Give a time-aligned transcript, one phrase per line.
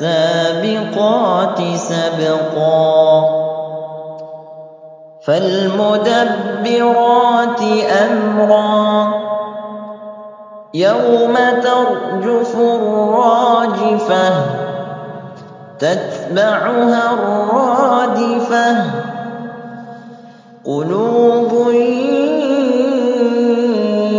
[0.00, 3.24] فَالسَّابِقَاتِ سَبْقًا.
[5.26, 6.32] فَالْمُدَبِّرَاتِ
[8.10, 9.12] أَمْرًا.
[10.74, 14.30] يَوْمَ تَرْجُفُ الرَّاجِفَةُ
[15.78, 18.76] تَتْبَعُهَا الرَّادِفَةُ.
[20.64, 21.70] قُلُوبٌ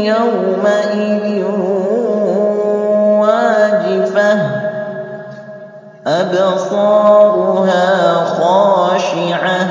[0.06, 1.65] يَوْمَئِذٍ
[6.08, 7.86] أَبْصَارُهَا
[8.26, 9.68] خَاشِعَةٌ.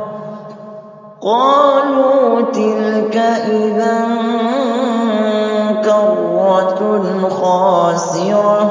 [7.31, 8.71] خَاسِرَةٌ.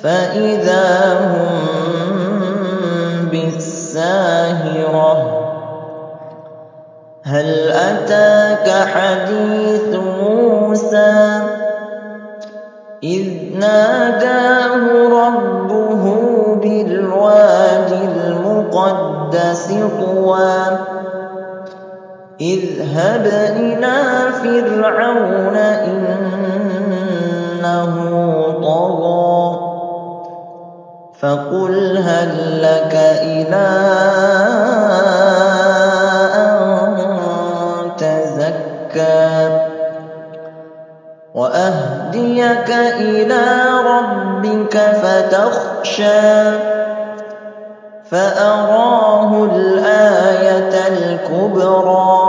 [0.02, 0.86] فَإِذَا
[1.20, 1.58] هُم
[3.30, 5.18] بِالسَّاهِرَةِ.
[7.24, 11.42] هَلْ أَتَاكَ حَدِيثُ مُوسَىٰ؟
[13.04, 13.26] إِذْ
[13.58, 14.71] نَادَاهُ
[16.62, 19.68] بِالْوَادِ الْمُقَدَّسِ
[20.00, 20.78] طُوًى.
[22.40, 23.98] اذْهَبْ إِلَىٰ
[24.42, 26.32] فِرْعَوْنَ إِنَّهُ
[28.62, 29.72] طَغَىٰ.
[31.20, 33.70] فَقُلْ هَل لَّكَ إِلَىٰ
[36.34, 36.90] أَن
[37.98, 39.66] تَزَكَّىٰ.
[41.34, 43.46] وَأَهْدِيَكَ إِلَىٰ
[43.86, 45.71] رَبِّكَ فَتَخْشَىٰ
[48.10, 52.22] فَأَرَاهُ الْآيَةَ الْكُبْرَىٰ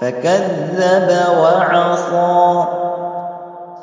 [0.00, 1.08] فَكَذَّبَ
[1.40, 2.64] وَعَصَىٰ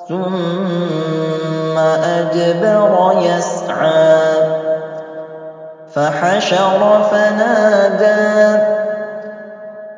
[0.09, 1.77] ثُمَّ
[2.17, 4.33] أَدْبَرَ يَسْعَىٰ
[5.93, 8.45] فَحَشَرَ فَنَادَىٰ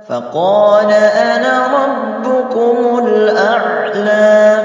[0.10, 0.92] فَقَالَ
[1.32, 4.64] أَنَا رَبُّكُمُ الْأَعْلَىٰ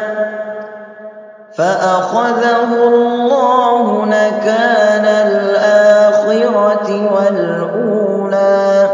[1.56, 3.21] فَأَخَذَهُ اللَّهُ
[4.42, 8.90] نَكَالَ الْآخِرَةِ وَالْأُولَىٰ.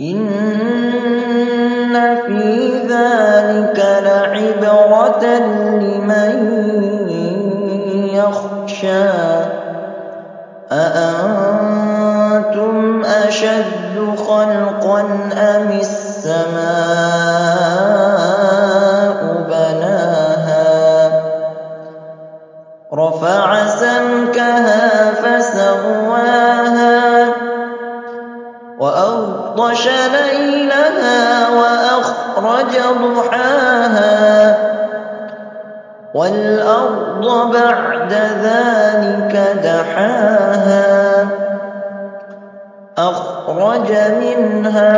[0.00, 1.94] إِنَّ
[2.26, 5.24] فِي ذَٰلِكَ لَعِبْرَةً
[5.82, 6.30] لِّمَن
[8.14, 9.10] يَخْشَىٰ.
[10.72, 11.54] أَأَنتُمْ
[13.04, 15.00] أَشَدُّ خَلْقًا
[15.36, 17.33] أَمِ السَّمَاءُ؟
[23.84, 26.94] سَمْكَهَا فَسَوَّاهَا
[28.78, 32.74] وَأَغْطَشَ لَيْلَهَا وَأَخْرَجَ
[33.04, 34.14] ضُحَاهَا
[36.14, 38.12] وَالْأَرْضَ بَعْدَ
[38.46, 39.34] ذَٰلِكَ
[39.64, 41.26] دَحَاهَا
[42.98, 43.90] أَخْرَجَ
[44.22, 44.90] مِنْهَا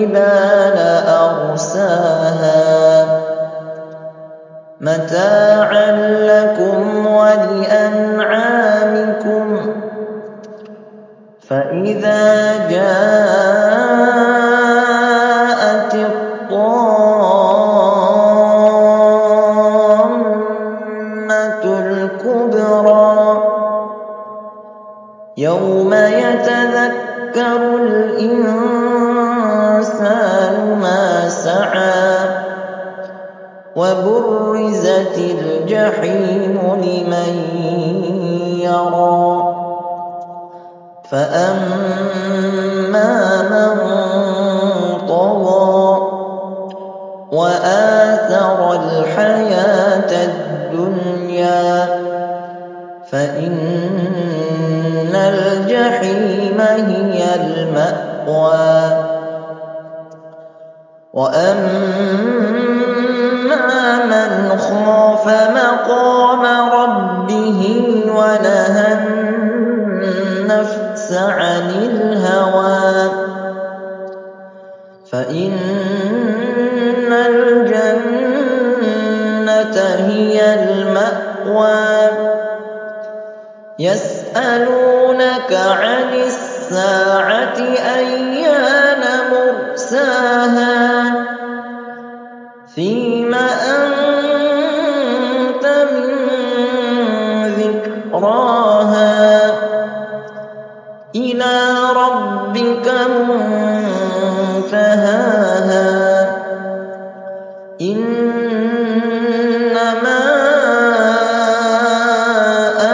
[0.00, 0.78] وَالْجِبَالَ
[1.08, 2.60] أَرْسَاهَا
[4.80, 5.90] مَتَاعًا
[6.30, 8.16] لَّكُمْ وَلِأَنْعَامِكُمْ.
[11.48, 12.24] فَإِذَا
[12.70, 13.14] جَاءَتِ
[15.94, 16.84] الطَّامَّةُ
[21.84, 23.20] الْكُبْرَىٰ
[25.36, 29.29] يَوْمَ يَتَذَكَّرُ الْإِنسَانُ
[29.80, 32.28] مَا سَعَىٰ
[33.76, 37.32] وَبُرِّزَتِ الْجَحِيمُ لِمَن
[38.60, 39.32] يَرَىٰ
[41.10, 43.12] فَأَمَّا
[43.52, 43.72] مَن
[45.08, 45.92] طَغَىٰ
[47.32, 51.68] وَآثَرَ الْحَيَاةَ الدُّنْيَا
[53.10, 59.19] فَإِنَّ الْجَحِيمَ هِيَ الْمَأْوَىٰ
[61.12, 61.66] وَأَمَّا
[64.06, 67.60] مَنْ خَافَ مَقَامَ رَبِّهِ
[68.06, 68.88] وَنَهَى
[69.90, 73.10] النَّفْسَ عَنِ الْهَوَىٰ
[75.10, 78.56] فَإِنَّ الْجَنَّةَ
[80.06, 82.10] هِيَ الْمَأْوَىٰ
[83.78, 87.58] يَسْأَلُونَكَ عَنِ السَّاعَةِ
[87.98, 89.02] أَيَّانَ
[89.32, 90.79] مُرْسَاهَا
[93.10, 93.34] فِيمَ
[93.74, 94.84] أَنتَ
[95.92, 96.10] مِن
[97.58, 99.10] ذِكْرَاهَا
[101.16, 101.58] إِلَىٰ
[102.02, 102.86] رَبِّكَ
[103.30, 104.60] مُنتَهَاهَا
[107.80, 109.02] إِنَّمَا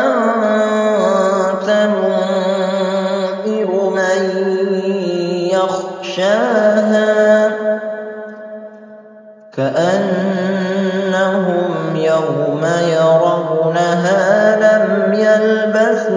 [0.00, 4.20] أَنتَ مُنذِرُ مَن
[5.56, 6.95] يَخْشَاهَا
[9.56, 11.16] كَأَنَّهُمْ
[11.96, 14.20] يَوْمَ يَرَوْنَهَا
[14.56, 16.16] لَمْ يَلْبَثُوا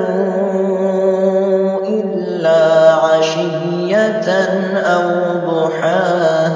[1.88, 4.30] إِلَّا عَشِيَّةً
[4.76, 5.06] أَوْ
[5.48, 6.49] ضُحَاهَا